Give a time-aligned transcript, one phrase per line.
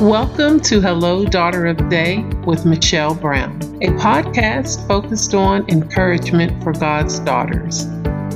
[0.00, 6.72] Welcome to Hello, Daughter of Day with Michelle Brown, a podcast focused on encouragement for
[6.72, 7.84] God's daughters.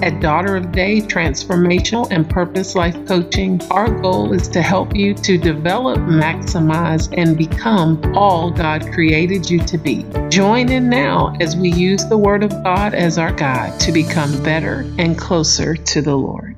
[0.03, 5.15] At Daughter of Day Transformational and Purpose Life Coaching, our goal is to help you
[5.15, 10.05] to develop, maximize, and become all God created you to be.
[10.29, 14.43] Join in now as we use the Word of God as our guide to become
[14.43, 16.54] better and closer to the Lord.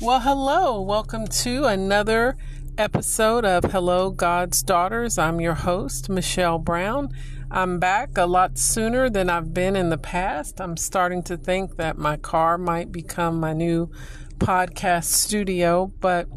[0.00, 0.80] Well, hello.
[0.80, 2.36] Welcome to another
[2.78, 5.18] episode of Hello, God's Daughters.
[5.18, 7.12] I'm your host, Michelle Brown.
[7.50, 10.60] I'm back a lot sooner than I've been in the past.
[10.60, 13.90] I'm starting to think that my car might become my new
[14.38, 16.28] podcast studio, but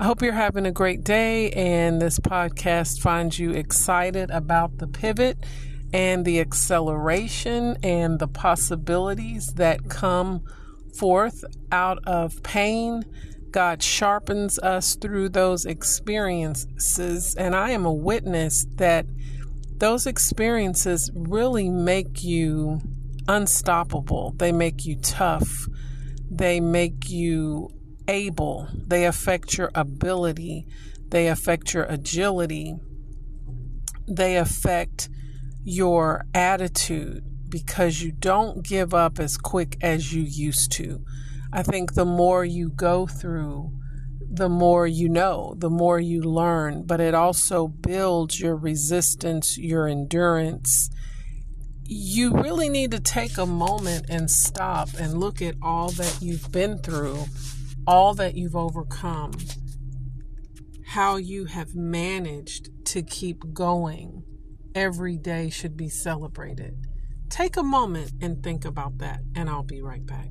[0.00, 4.88] I hope you're having a great day and this podcast finds you excited about the
[4.88, 5.38] pivot
[5.92, 10.42] and the acceleration and the possibilities that come
[10.98, 13.04] forth out of pain.
[13.50, 17.34] God sharpens us through those experiences.
[17.36, 19.06] And I am a witness that
[19.76, 22.80] those experiences really make you
[23.28, 24.34] unstoppable.
[24.36, 25.66] They make you tough.
[26.30, 27.70] They make you
[28.08, 28.68] able.
[28.74, 30.66] They affect your ability.
[31.08, 32.74] They affect your agility.
[34.08, 35.08] They affect
[35.62, 41.04] your attitude because you don't give up as quick as you used to.
[41.52, 43.70] I think the more you go through,
[44.28, 49.86] the more you know, the more you learn, but it also builds your resistance, your
[49.86, 50.90] endurance.
[51.84, 56.50] You really need to take a moment and stop and look at all that you've
[56.50, 57.26] been through,
[57.86, 59.30] all that you've overcome,
[60.86, 64.24] how you have managed to keep going.
[64.74, 66.74] Every day should be celebrated.
[67.34, 70.28] Take a moment and think about that, and I'll be right back.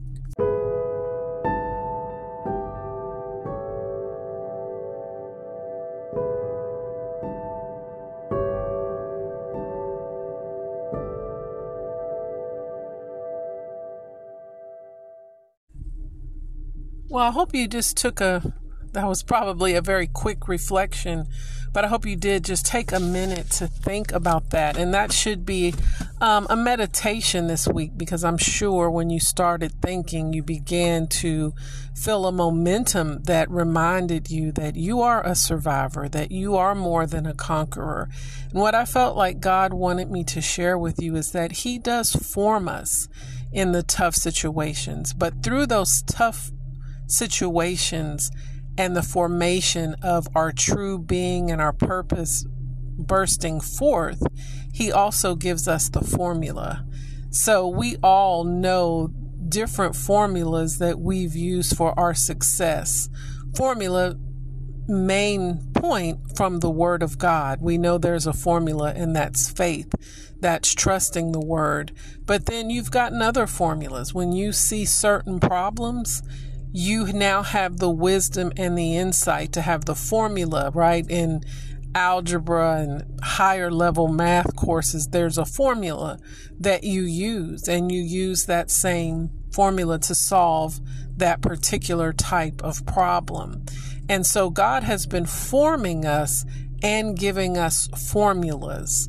[17.10, 18.54] Well, I hope you just took a,
[18.94, 21.28] that was probably a very quick reflection
[21.74, 24.78] but I hope you did just take a minute to think about that.
[24.78, 25.74] And that should be
[26.22, 31.54] um, a meditation this week because I'm sure when you started thinking, you began to
[31.96, 37.08] feel a momentum that reminded you that you are a survivor, that you are more
[37.08, 38.08] than a conqueror.
[38.52, 41.80] And what I felt like God wanted me to share with you is that He
[41.80, 43.08] does form us
[43.52, 46.52] in the tough situations, but through those tough
[47.08, 48.30] situations,
[48.78, 52.46] and the formation of our true being and our purpose
[52.98, 54.24] bursting forth,
[54.72, 56.86] he also gives us the formula.
[57.30, 59.12] So we all know
[59.50, 63.10] different formulas that we've used for our success.
[63.56, 64.16] Formula
[64.88, 67.62] main point from the word of God.
[67.62, 69.94] We know there's a formula and that's faith.
[70.40, 71.94] That's trusting the word.
[72.26, 74.14] But then you've gotten other formulas.
[74.14, 76.22] When you see certain problems,
[76.74, 81.06] you now have the wisdom and the insight to have the formula, right?
[81.08, 81.44] In
[81.94, 86.18] algebra and higher level math courses, there's a formula
[86.60, 90.80] that you use, and you use that same formula to solve
[91.16, 93.64] that particular type of problem.
[94.10, 96.44] And so God has been forming us
[96.82, 99.08] and giving us formulas.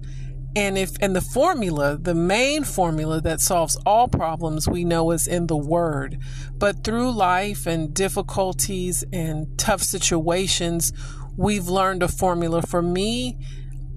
[0.56, 5.26] And if and the formula, the main formula that solves all problems we know is
[5.26, 6.18] in the word.
[6.56, 10.92] But through life and difficulties and tough situations,
[11.36, 12.62] we've learned a formula.
[12.62, 13.36] For me,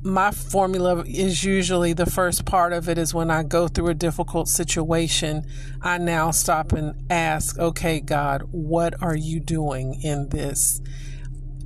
[0.01, 3.93] my formula is usually the first part of it is when I go through a
[3.93, 5.45] difficult situation,
[5.81, 10.81] I now stop and ask, okay, God, what are you doing in this?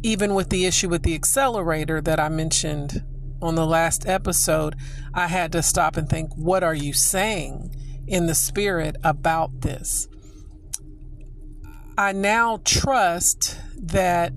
[0.03, 3.03] Even with the issue with the accelerator that I mentioned
[3.41, 4.75] on the last episode,
[5.13, 7.75] I had to stop and think, what are you saying
[8.07, 10.07] in the spirit about this?
[11.97, 14.33] I now trust that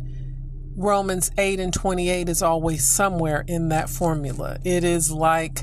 [0.76, 4.58] Romans 8 and 28 is always somewhere in that formula.
[4.64, 5.62] It is like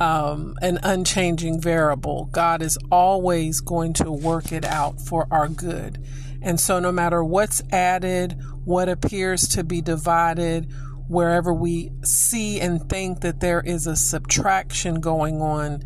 [0.00, 2.26] um, an unchanging variable.
[2.32, 6.04] God is always going to work it out for our good.
[6.42, 10.72] And so, no matter what's added, what appears to be divided,
[11.10, 15.82] wherever we see and think that there is a subtraction going on,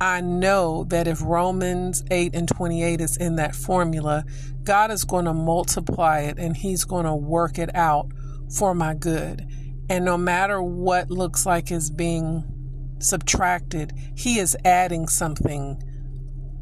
[0.00, 4.24] I know that if Romans 8 and 28 is in that formula,
[4.62, 8.12] God is going to multiply it and He's going to work it out
[8.56, 9.44] for my good.
[9.90, 12.44] And no matter what looks like is being
[13.00, 15.82] subtracted, He is adding something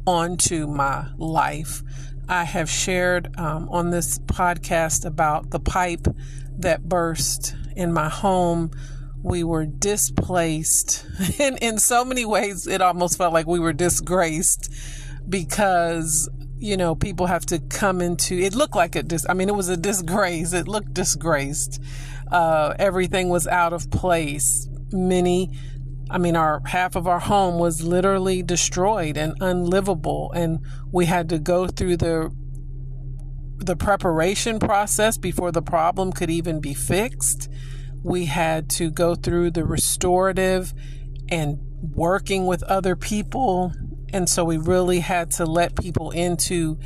[0.07, 1.83] onto my life.
[2.27, 6.07] I have shared um, on this podcast about the pipe
[6.57, 8.71] that burst in my home.
[9.23, 11.05] We were displaced.
[11.39, 14.73] And in so many ways, it almost felt like we were disgraced
[15.29, 19.49] because, you know, people have to come into it looked like a dis I mean,
[19.49, 20.53] it was a disgrace.
[20.53, 21.81] It looked disgraced.
[22.31, 24.67] Uh, everything was out of place.
[24.91, 25.51] Many
[26.09, 30.59] I mean, our half of our home was literally destroyed and unlivable, and
[30.91, 32.33] we had to go through the
[33.57, 37.49] the preparation process before the problem could even be fixed.
[38.03, 40.73] We had to go through the restorative
[41.29, 43.73] and working with other people,
[44.13, 46.79] and so we really had to let people into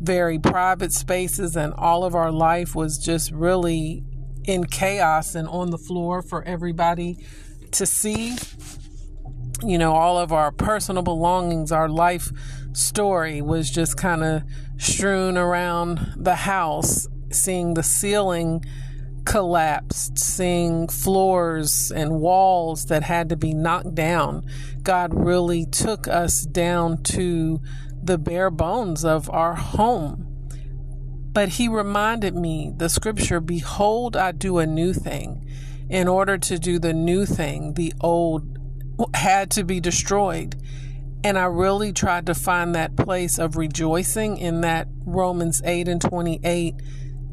[0.00, 4.04] very private spaces, and all of our life was just really
[4.44, 7.24] in chaos and on the floor for everybody
[7.72, 8.36] to see,
[9.62, 12.30] you know, all of our personal belongings, our life
[12.72, 14.42] story was just kind of
[14.76, 18.64] strewn around the house, seeing the ceiling
[19.24, 24.44] collapsed, seeing floors and walls that had to be knocked down.
[24.82, 27.60] God really took us down to
[28.02, 30.30] the bare bones of our home.
[31.32, 35.44] But he reminded me the scripture, Behold, I do a new thing
[35.88, 38.58] in order to do the new thing, the old
[39.14, 40.56] had to be destroyed.
[41.24, 46.00] And I really tried to find that place of rejoicing in that Romans 8 and
[46.00, 46.74] 28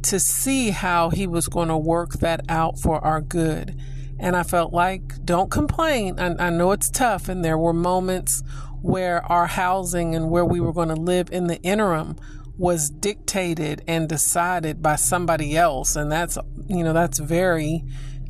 [0.03, 3.77] to see how he was going to work that out for our good.
[4.17, 6.19] And I felt like, don't complain.
[6.19, 7.27] I, I know it's tough.
[7.27, 8.41] And there were moments
[8.81, 12.15] where our housing and where we were going to live in the interim
[12.57, 15.95] was dictated and decided by somebody else.
[15.95, 16.37] And that's,
[16.67, 17.83] you know, that's very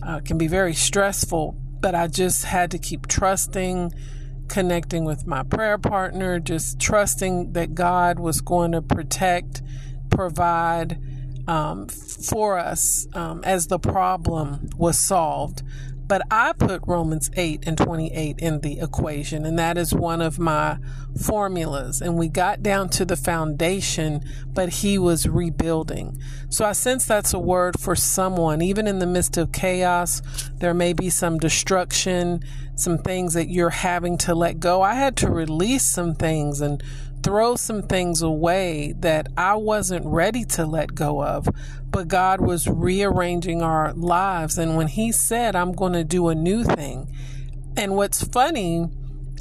[0.03, 3.93] uh, can be very stressful, but I just had to keep trusting,
[4.51, 9.62] connecting with my prayer partner, just trusting that God was going to protect,
[10.09, 11.00] provide
[11.48, 15.63] um, for us um, as the problem was solved.
[16.12, 20.38] But I put Romans 8 and 28 in the equation, and that is one of
[20.38, 20.77] my
[21.18, 22.01] formulas.
[22.01, 26.19] And we got down to the foundation, but he was rebuilding.
[26.50, 28.62] So I sense that's a word for someone.
[28.62, 30.21] Even in the midst of chaos,
[30.56, 32.44] there may be some destruction,
[32.81, 34.81] some things that you're having to let go.
[34.81, 36.83] I had to release some things and
[37.23, 41.47] throw some things away that I wasn't ready to let go of,
[41.89, 44.57] but God was rearranging our lives.
[44.57, 47.13] And when He said, I'm going to do a new thing,
[47.77, 48.89] and what's funny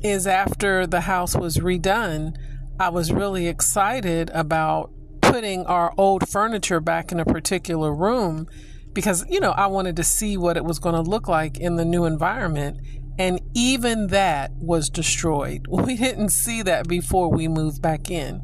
[0.02, 2.36] is after the house was redone,
[2.78, 4.90] I was really excited about
[5.20, 8.48] putting our old furniture back in a particular room
[8.92, 11.76] because, you know, I wanted to see what it was going to look like in
[11.76, 12.80] the new environment.
[13.20, 15.66] And even that was destroyed.
[15.90, 18.42] We didn't see that before we moved back in.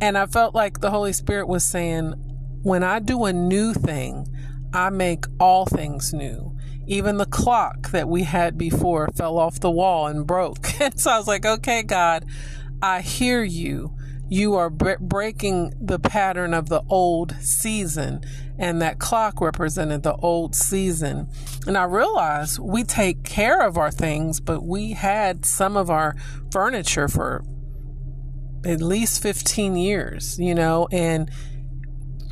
[0.00, 2.14] And I felt like the Holy Spirit was saying,
[2.62, 4.26] when I do a new thing,
[4.72, 6.56] I make all things new.
[6.86, 10.66] Even the clock that we had before fell off the wall and broke.
[10.80, 12.24] And so I was like, okay, God,
[12.80, 13.95] I hear you
[14.28, 18.20] you are breaking the pattern of the old season.
[18.58, 21.28] And that clock represented the old season.
[21.66, 26.16] And I realized we take care of our things, but we had some of our
[26.50, 27.44] furniture for
[28.64, 31.30] at least 15 years, you know, and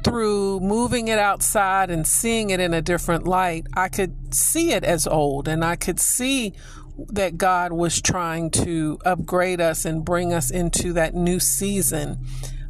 [0.02, 4.85] through moving it outside and seeing it in a different light, I could see it
[4.85, 6.52] as old and I could see
[6.96, 12.18] that God was trying to upgrade us and bring us into that new season.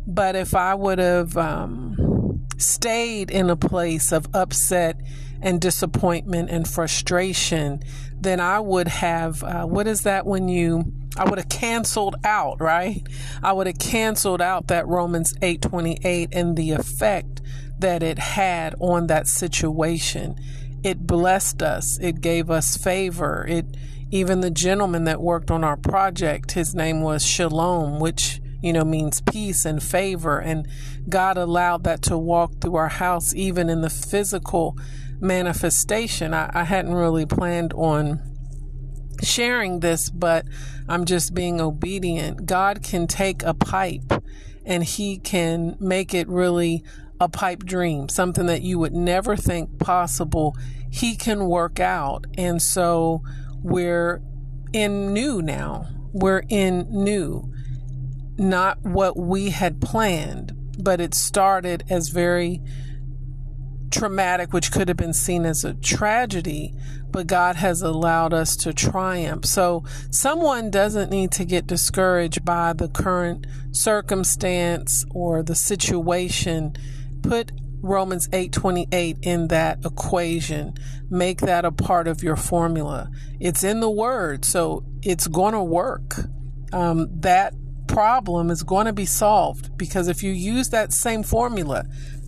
[0.07, 5.01] But if I would have um, stayed in a place of upset
[5.43, 7.83] and disappointment and frustration,
[8.19, 12.61] then I would have, uh, what is that when you, I would have canceled out,
[12.61, 13.03] right?
[13.43, 17.43] I would have canceled out that Romans 8:28 and the effect
[17.79, 20.37] that it had on that situation.
[20.85, 21.99] It blessed us.
[22.01, 23.45] It gave us favor.
[23.49, 23.77] It
[24.11, 28.85] even the gentleman that worked on our project, his name was Shalom, which you know,
[28.85, 30.39] means peace and favor.
[30.39, 30.67] And
[31.07, 34.79] God allowed that to walk through our house, even in the physical
[35.21, 36.33] manifestation.
[36.33, 38.23] I, I, hadn't really planned on
[39.23, 40.47] sharing this, but
[40.89, 42.47] I'm just being obedient.
[42.47, 44.25] God can take a pipe
[44.65, 46.85] and He can make it really
[47.21, 50.57] a pipe dream, something that you would never think possible.
[50.91, 52.27] He can work out.
[52.37, 53.23] And so,
[53.63, 54.23] we're
[54.73, 55.89] in new now.
[56.13, 57.51] We're in new.
[58.37, 62.61] Not what we had planned, but it started as very
[63.91, 66.75] traumatic, which could have been seen as a tragedy,
[67.11, 69.47] but God has allowed us to triumph.
[69.47, 76.75] So someone doesn't need to get discouraged by the current circumstance or the situation.
[77.29, 80.75] Put Romans 8:28 in that equation.
[81.11, 83.11] Make that a part of your formula.
[83.41, 86.17] It's in the word, so it's going to work.
[86.73, 87.55] Um, that
[87.87, 91.85] problem is going to be solved because if you use that same formula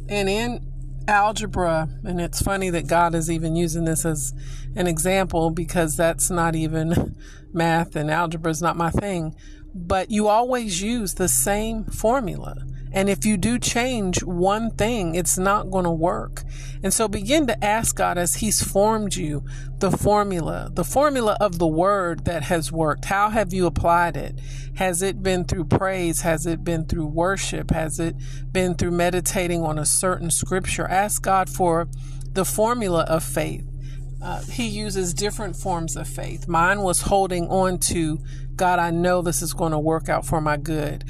[0.09, 0.61] and in
[1.09, 4.33] algebra, and it's funny that God is even using this as
[4.75, 7.17] an example because that's not even
[7.53, 9.35] math and algebra is not my thing.
[9.75, 12.57] But you always use the same formula.
[12.97, 16.45] And if you do change one thing, it's not going to work.
[16.83, 19.45] And so begin to ask God as He's formed you
[19.81, 23.05] the formula, the formula of the word that has worked.
[23.05, 24.41] How have you applied it?
[24.77, 26.23] Has it been through praise?
[26.23, 27.71] Has it been through worship?
[27.71, 28.17] Has it
[28.51, 30.89] been through meditating on a certain scripture?
[30.89, 31.89] Ask God for
[32.33, 33.67] the formula of faith.
[34.23, 36.49] Uh, he uses different forms of faith.
[36.49, 38.21] Mine was holding on to
[38.57, 41.05] God, I know this is going to work out for my good.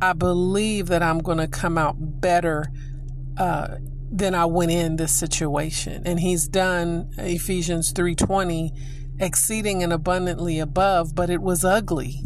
[0.00, 2.70] I believe that I'm going to come out better
[3.38, 3.76] uh,
[4.10, 6.02] than I went in this situation.
[6.04, 8.72] And he's done Ephesians 3:20
[9.18, 12.22] exceeding and abundantly above, but it was ugly.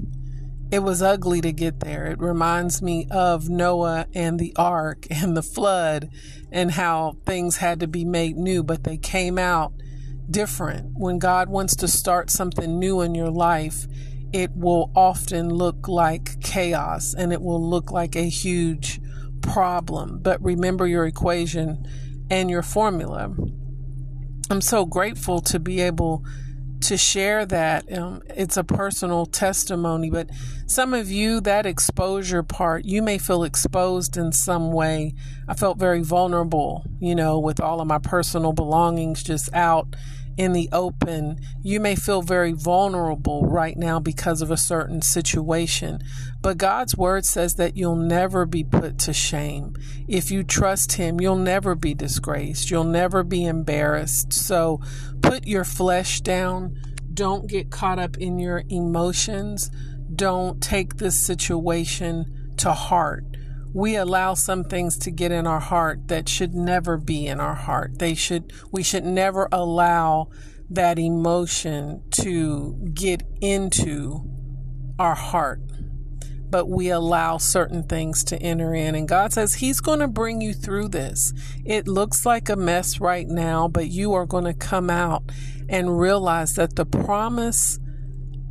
[0.72, 2.06] It was ugly to get there.
[2.06, 6.10] It reminds me of Noah and the ark and the flood
[6.52, 9.72] and how things had to be made new, but they came out
[10.30, 10.92] different.
[10.94, 13.86] When God wants to start something new in your life,
[14.32, 19.00] it will often look like chaos and it will look like a huge
[19.42, 20.18] problem.
[20.20, 21.86] But remember your equation
[22.30, 23.34] and your formula.
[24.50, 26.24] I'm so grateful to be able
[26.82, 27.92] to share that.
[27.92, 30.30] Um, it's a personal testimony, but
[30.66, 35.14] some of you, that exposure part, you may feel exposed in some way.
[35.46, 39.94] I felt very vulnerable, you know, with all of my personal belongings just out
[40.40, 46.00] in the open, you may feel very vulnerable right now because of a certain situation.
[46.40, 49.76] But God's word says that you'll never be put to shame.
[50.08, 52.70] If you trust Him, you'll never be disgraced.
[52.70, 54.32] You'll never be embarrassed.
[54.32, 54.80] So
[55.20, 56.74] put your flesh down.
[57.12, 59.70] Don't get caught up in your emotions.
[60.16, 63.26] Don't take this situation to heart
[63.72, 67.54] we allow some things to get in our heart that should never be in our
[67.54, 67.98] heart.
[67.98, 70.28] They should, we should never allow
[70.70, 74.24] that emotion to get into
[74.98, 75.60] our heart.
[76.48, 78.96] But we allow certain things to enter in.
[78.96, 81.32] And God says He's going to bring you through this.
[81.64, 85.22] It looks like a mess right now, but you are going to come out
[85.68, 87.78] and realize that the promise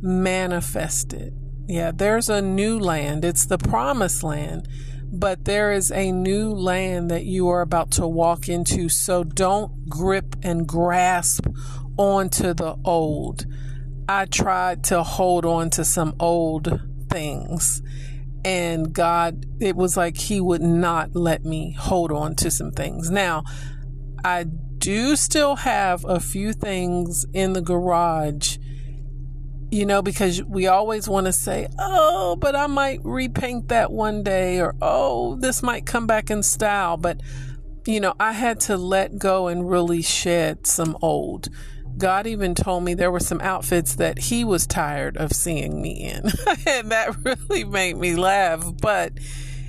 [0.00, 1.34] manifested.
[1.68, 3.22] Yeah, there's a new land.
[3.22, 4.66] It's the promised land
[5.12, 8.88] but there is a new land that you are about to walk into.
[8.88, 11.46] So don't grip and grasp
[11.96, 13.46] onto the old.
[14.08, 17.82] I tried to hold on to some old things,
[18.44, 23.10] and God, it was like He would not let me hold on to some things.
[23.10, 23.44] Now,
[24.24, 24.44] I
[24.78, 28.56] do still have a few things in the garage
[29.70, 34.22] you know, because we always want to say, oh, but I might repaint that one
[34.22, 36.96] day, or oh, this might come back in style.
[36.96, 37.20] But,
[37.86, 41.48] you know, I had to let go and really shed some old.
[41.96, 46.10] God even told me there were some outfits that he was tired of seeing me
[46.10, 46.24] in.
[46.66, 48.64] and that really made me laugh.
[48.80, 49.12] But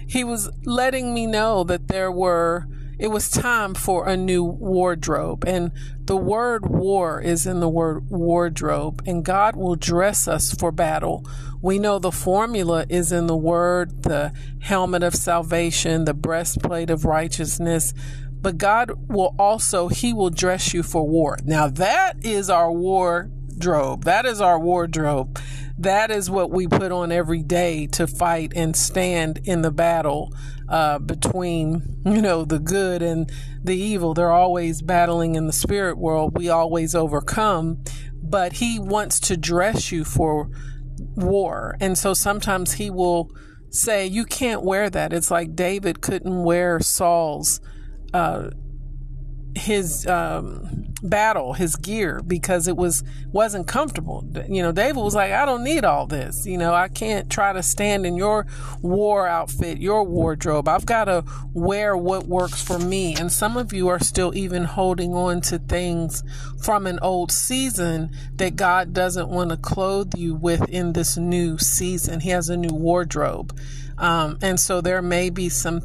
[0.08, 2.68] he was letting me know that there were
[3.02, 5.44] it was time for a new wardrobe.
[5.48, 5.72] And
[6.06, 11.26] the word war is in the word wardrobe, and God will dress us for battle.
[11.64, 17.04] We know the formula is in the word, the helmet of salvation, the breastplate of
[17.04, 17.96] righteousness.
[18.40, 21.40] But God will also, He will dress you for war.
[21.44, 24.04] Now, that is our wardrobe.
[24.04, 25.42] That is our wardrobe.
[25.76, 30.32] That is what we put on every day to fight and stand in the battle
[30.72, 33.30] uh, between, you know, the good and
[33.62, 34.14] the evil.
[34.14, 36.38] They're always battling in the spirit world.
[36.38, 37.84] We always overcome,
[38.24, 40.50] but he wants to dress you for
[41.16, 41.76] war.
[41.82, 43.30] And so sometimes he will
[43.70, 45.12] say, You can't wear that.
[45.12, 47.60] It's like David couldn't wear Saul's.
[48.14, 48.52] Uh,
[49.56, 54.26] his um, battle, his gear, because it was wasn't comfortable.
[54.48, 56.46] You know, David was like, "I don't need all this.
[56.46, 58.46] You know, I can't try to stand in your
[58.82, 60.68] war outfit, your wardrobe.
[60.68, 64.64] I've got to wear what works for me." And some of you are still even
[64.64, 66.24] holding on to things
[66.62, 71.58] from an old season that God doesn't want to clothe you with in this new
[71.58, 72.20] season.
[72.20, 73.58] He has a new wardrobe,
[73.98, 75.82] um, and so there may be some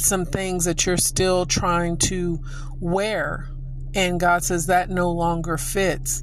[0.00, 2.40] some things that you're still trying to
[2.80, 3.48] wear.
[3.94, 6.22] And God says that no longer fits.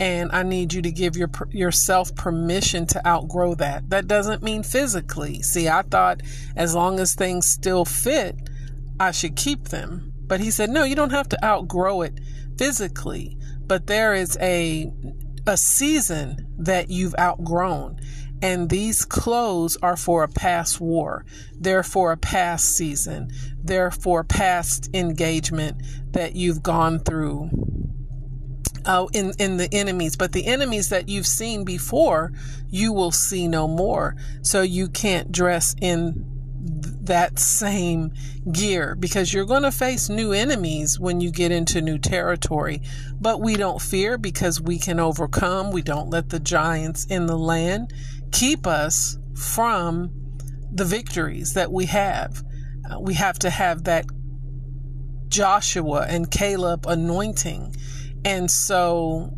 [0.00, 3.90] And I need you to give your yourself permission to outgrow that.
[3.90, 5.42] That doesn't mean physically.
[5.42, 6.22] See, I thought
[6.56, 8.36] as long as things still fit,
[8.98, 10.12] I should keep them.
[10.26, 12.18] But he said, no, you don't have to outgrow it
[12.58, 14.90] physically, but there is a
[15.46, 18.00] a season that you've outgrown.
[18.42, 21.24] And these clothes are for a past war.
[21.58, 23.30] They're for a past season.
[23.62, 25.80] They're for past engagement
[26.10, 27.50] that you've gone through
[28.84, 32.32] uh, in in the enemies, but the enemies that you've seen before,
[32.68, 34.16] you will see no more.
[34.42, 36.28] So you can't dress in
[37.02, 38.12] that same
[38.52, 42.80] gear because you're going to face new enemies when you get into new territory.
[43.20, 45.72] But we don't fear because we can overcome.
[45.72, 47.92] We don't let the giants in the land
[48.32, 50.10] keep us from
[50.72, 52.42] the victories that we have.
[52.90, 54.06] Uh, we have to have that
[55.28, 57.74] Joshua and Caleb anointing.
[58.24, 59.36] And so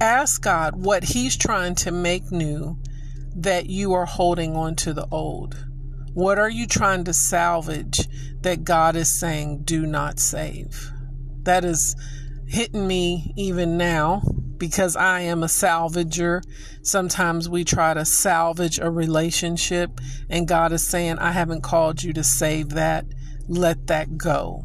[0.00, 2.78] ask God what He's trying to make new
[3.36, 5.66] that you are holding on to the old.
[6.14, 8.08] What are you trying to salvage
[8.40, 10.90] that God is saying, do not save?
[11.42, 11.94] That is
[12.46, 14.22] hitting me even now
[14.58, 16.42] because I am a salvager.
[16.82, 22.12] Sometimes we try to salvage a relationship, and God is saying, I haven't called you
[22.14, 23.06] to save that.
[23.48, 24.64] Let that go.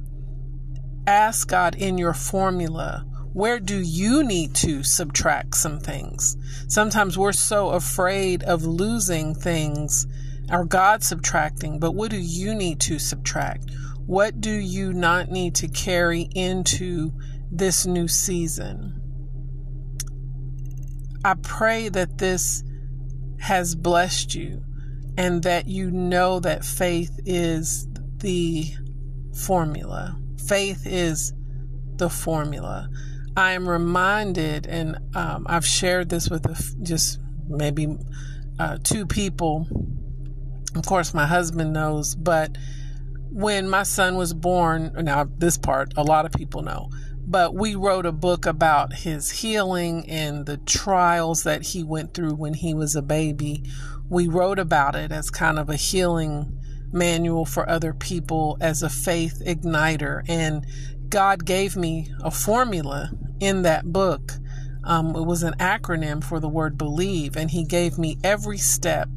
[1.07, 6.35] Ask God in your formula where do you need to subtract some things?
[6.67, 10.05] Sometimes we're so afraid of losing things
[10.51, 13.71] or God subtracting, but what do you need to subtract?
[14.05, 17.13] What do you not need to carry into
[17.49, 19.00] this new season?
[21.23, 22.63] I pray that this
[23.39, 24.63] has blessed you
[25.17, 27.87] and that you know that faith is
[28.17, 28.65] the
[29.35, 30.17] formula.
[30.47, 31.33] Faith is
[31.95, 32.89] the formula.
[33.37, 37.97] I am reminded, and um, I've shared this with just maybe
[38.59, 39.67] uh, two people.
[40.75, 42.57] Of course, my husband knows, but
[43.31, 46.89] when my son was born, now this part a lot of people know,
[47.25, 52.35] but we wrote a book about his healing and the trials that he went through
[52.35, 53.63] when he was a baby.
[54.09, 56.57] We wrote about it as kind of a healing
[56.91, 60.23] manual for other people as a faith igniter.
[60.27, 60.65] And
[61.09, 64.33] God gave me a formula in that book.
[64.83, 69.09] Um, it was an acronym for the word believe, and He gave me every step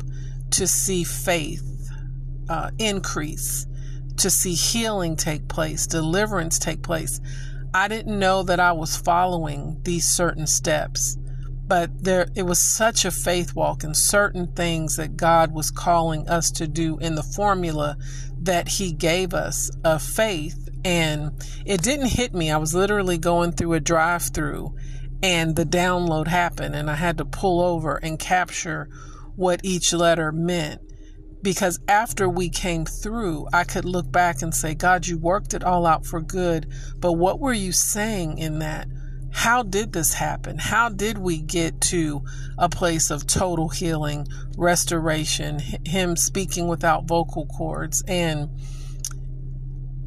[0.51, 1.91] to see faith
[2.49, 3.67] uh, increase,
[4.19, 7.21] to see healing take place, deliverance take place.
[7.77, 11.19] I didn't know that I was following these certain steps,
[11.67, 16.29] but there it was such a faith walk and certain things that God was calling
[16.29, 17.97] us to do in the formula
[18.43, 21.33] that He gave us of faith and
[21.67, 22.53] it didn't hit me.
[22.53, 24.77] I was literally going through a drive through
[25.21, 28.89] and the download happened and I had to pull over and capture
[29.35, 30.81] what each letter meant.
[31.45, 35.63] Because after we came through, I could look back and say, God, you worked it
[35.63, 36.67] all out for good.
[36.99, 38.89] But what were you saying in that?
[39.31, 40.57] How did this happen?
[40.59, 42.25] How did we get to
[42.57, 44.27] a place of total healing,
[44.57, 48.49] restoration, Him speaking without vocal cords, and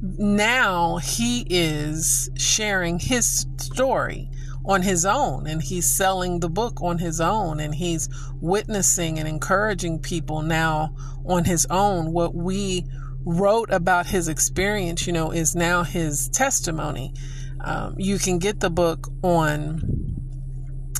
[0.01, 4.29] now he is sharing his story
[4.67, 8.09] on his own and he's selling the book on his own and he's
[8.41, 10.93] witnessing and encouraging people now
[11.25, 12.11] on his own.
[12.11, 12.85] What we
[13.25, 17.13] wrote about his experience you know is now his testimony.
[17.61, 20.15] Um, you can get the book on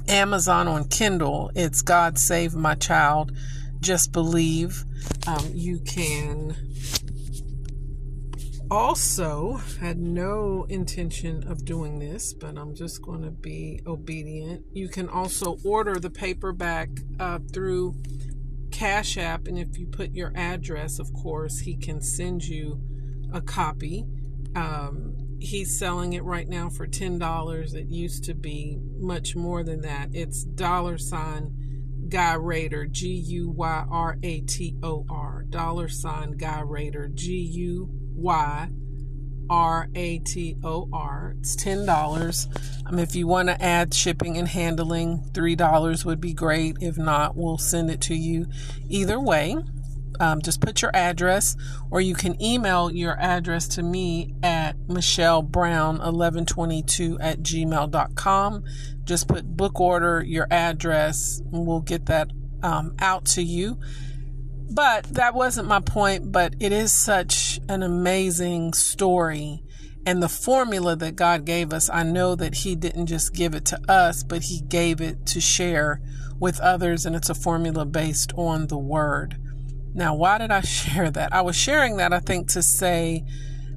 [0.08, 1.52] amazon on kindle.
[1.54, 3.32] It's god save my child.
[3.80, 4.84] Just believe.
[5.28, 6.56] Um, you can
[8.70, 14.66] also had no intention of doing this, but I'm just going to be obedient.
[14.74, 17.96] You can also order the paperback uh, through
[18.72, 22.82] Cash App, and if you put your address, of course, he can send you
[23.34, 24.06] a copy.
[24.56, 27.74] Um, he's selling it right now for $10.
[27.74, 30.10] It used to be much more than that.
[30.14, 31.54] It's dollar sign
[32.10, 37.34] Guy Rator, G U Y R A T O R, dollar sign Guy Rator, G
[37.34, 38.70] U Y
[39.50, 41.36] R A T O R.
[41.40, 42.48] It's ten dollars.
[42.86, 46.78] Um, if you want to add shipping and handling, three dollars would be great.
[46.82, 48.48] If not, we'll send it to you.
[48.90, 49.58] Either way,
[50.20, 51.56] um, just put your address,
[51.92, 58.64] or you can email your address to me at Michelle Brown 1122 at gmail.com.
[59.04, 62.30] Just put book order, your address, and we'll get that
[62.64, 63.80] um, out to you.
[64.70, 66.32] But that wasn't my point.
[66.32, 69.64] But it is such an amazing story.
[70.06, 73.66] And the formula that God gave us, I know that He didn't just give it
[73.66, 76.02] to us, but He gave it to share
[76.40, 77.06] with others.
[77.06, 79.38] And it's a formula based on the Word.
[79.94, 81.34] Now, why did I share that?
[81.34, 83.26] I was sharing that, I think, to say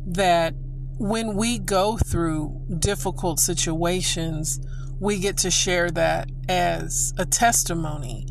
[0.07, 0.55] that
[0.98, 4.61] when we go through difficult situations,
[5.00, 8.26] we get to share that as a testimony.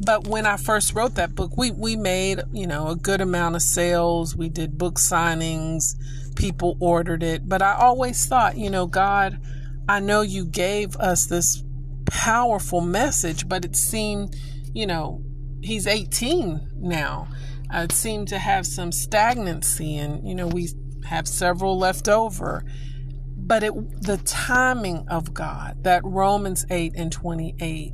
[0.00, 3.56] But when I first wrote that book, we, we made, you know, a good amount
[3.56, 4.34] of sales.
[4.34, 5.94] We did book signings.
[6.34, 7.48] People ordered it.
[7.48, 9.40] But I always thought, you know, God,
[9.88, 11.62] I know you gave us this
[12.06, 14.36] powerful message, but it seemed,
[14.72, 15.22] you know,
[15.62, 17.28] he's 18 now.
[17.72, 20.68] Uh, it seemed to have some stagnancy and, you know, we
[21.04, 22.64] have several left over.
[23.36, 27.92] But it, the timing of God, that Romans 8 and 28,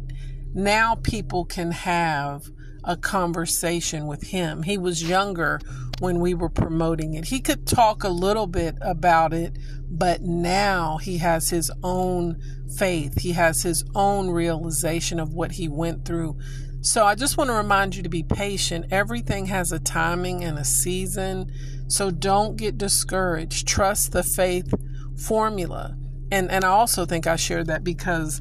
[0.55, 2.51] now people can have
[2.85, 4.63] a conversation with him.
[4.63, 5.61] He was younger
[6.01, 7.27] when we were promoting it.
[7.27, 9.59] He could talk a little bit about it,
[9.91, 12.41] but now he has his own
[12.77, 13.21] faith.
[13.21, 16.39] He has his own realization of what he went through.
[16.81, 18.87] So I just want to remind you to be patient.
[18.91, 21.53] Everything has a timing and a season.
[21.89, 23.67] So don't get discouraged.
[23.67, 24.73] Trust the faith
[25.17, 25.97] formula.
[26.31, 28.41] And and I also think I shared that because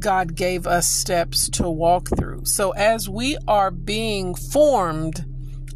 [0.00, 2.46] God gave us steps to walk through.
[2.46, 5.24] So as we are being formed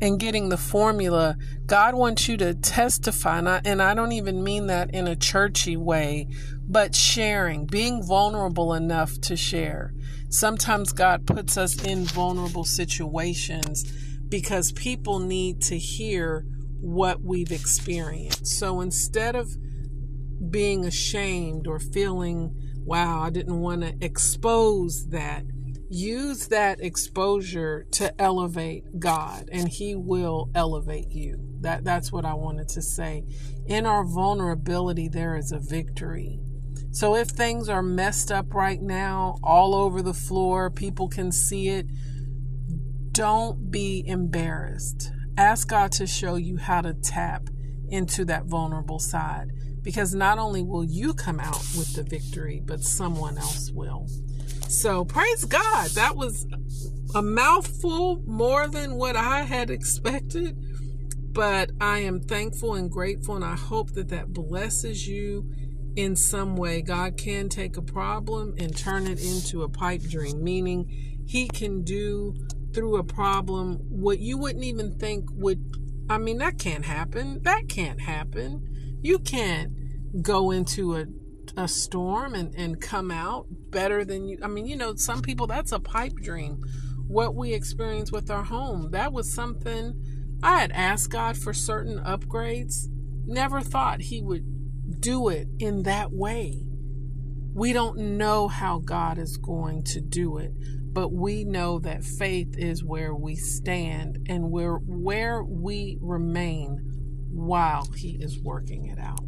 [0.00, 3.38] and getting the formula, God wants you to testify.
[3.38, 6.28] And I, and I don't even mean that in a churchy way,
[6.66, 9.92] but sharing, being vulnerable enough to share.
[10.28, 13.84] Sometimes God puts us in vulnerable situations
[14.28, 16.44] because people need to hear
[16.80, 18.46] what we've experienced.
[18.46, 19.48] So instead of
[20.50, 22.54] being ashamed or feeling,
[22.84, 25.44] wow, I didn't want to expose that,
[25.88, 31.38] use that exposure to elevate God and he will elevate you.
[31.60, 33.24] That that's what I wanted to say.
[33.66, 36.40] In our vulnerability there is a victory.
[36.90, 41.68] So if things are messed up right now, all over the floor, people can see
[41.68, 41.86] it,
[43.10, 45.10] don't be embarrassed.
[45.36, 47.48] Ask God to show you how to tap
[47.88, 49.50] into that vulnerable side
[49.84, 54.08] because not only will you come out with the victory, but someone else will.
[54.68, 55.90] So praise God.
[55.90, 56.46] That was
[57.14, 60.56] a mouthful more than what I had expected,
[61.32, 65.48] but I am thankful and grateful, and I hope that that blesses you
[65.94, 66.80] in some way.
[66.80, 70.88] God can take a problem and turn it into a pipe dream, meaning
[71.26, 72.34] He can do
[72.72, 75.62] through a problem what you wouldn't even think would.
[76.08, 77.42] I mean, that can't happen.
[77.42, 78.73] That can't happen.
[79.04, 81.04] You can't go into a
[81.58, 84.38] a storm and, and come out better than you.
[84.42, 86.58] I mean, you know, some people that's a pipe dream.
[87.06, 90.00] What we experience with our home, that was something
[90.42, 92.86] I had asked God for certain upgrades.
[93.26, 96.64] Never thought He would do it in that way.
[97.52, 100.52] We don't know how God is going to do it,
[100.94, 106.93] but we know that faith is where we stand and where where we remain
[107.34, 109.24] while He is working it out.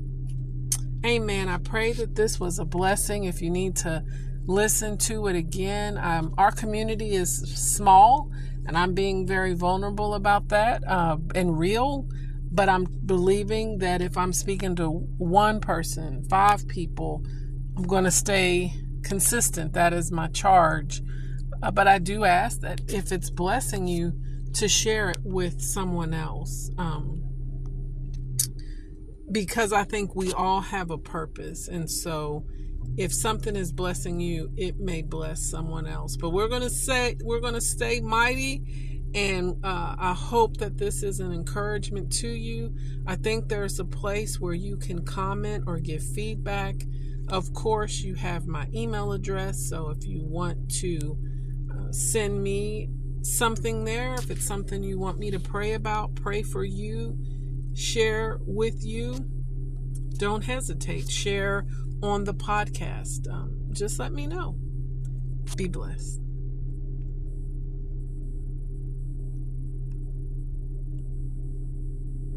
[1.04, 1.48] Amen.
[1.48, 3.24] I pray that this was a blessing.
[3.24, 4.04] If you need to
[4.46, 8.30] listen to it again, um, our community is small,
[8.66, 12.08] and I'm being very vulnerable about that uh, and real.
[12.50, 17.22] But I'm believing that if I'm speaking to one person, five people,
[17.76, 19.74] I'm going to stay consistent.
[19.74, 21.02] That is my charge.
[21.62, 24.14] Uh, but I do ask that if it's blessing you,
[24.56, 26.70] to share it with someone else.
[26.78, 27.15] Um,
[29.36, 31.68] because I think we all have a purpose.
[31.68, 32.46] And so
[32.96, 36.16] if something is blessing you, it may bless someone else.
[36.16, 39.10] But we're going to say, we're going to stay mighty.
[39.14, 42.74] And uh, I hope that this is an encouragement to you.
[43.06, 46.76] I think there's a place where you can comment or give feedback.
[47.28, 49.68] Of course, you have my email address.
[49.68, 51.18] So if you want to
[51.70, 52.88] uh, send me
[53.20, 57.18] something there, if it's something you want me to pray about, pray for you
[57.76, 59.14] share with you,
[60.18, 61.10] don't hesitate.
[61.10, 61.66] Share
[62.02, 63.30] on the podcast.
[63.30, 64.56] Um, just let me know.
[65.56, 66.20] Be blessed.